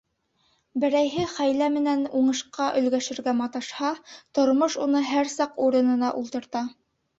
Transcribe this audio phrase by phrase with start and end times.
[0.83, 3.93] Берәйһе хәйлә менән уңышҡа өлгәшергә маташһа,
[4.41, 6.67] тормош уны һәр саҡ урынына ултырта.